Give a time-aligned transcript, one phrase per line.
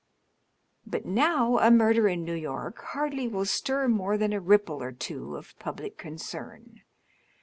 [0.83, 4.91] But now a murder in New York hardly will stir more than a rirole or
[4.91, 6.81] two of public concern.